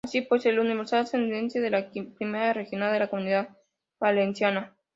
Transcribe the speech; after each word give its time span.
Así 0.03 0.21
pues, 0.21 0.47
el 0.47 0.57
Universidad 0.57 1.01
ascendía 1.01 1.37
a 1.67 1.69
la 1.69 1.91
Primera 1.91 2.53
Regional 2.53 2.91
de 2.91 2.97
la 3.01 3.07
Comunidad 3.11 3.49
Valenciana. 3.99 4.75